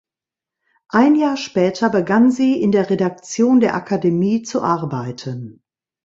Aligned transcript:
Ein 0.89 1.13
Jahr 1.13 1.37
später 1.37 1.91
begann 1.91 2.31
sie 2.31 2.59
in 2.59 2.71
der 2.71 2.89
Redaktion 2.89 3.59
der 3.59 3.75
Akademie 3.75 4.41
zu 4.41 4.63
arbeiten. 4.63 5.63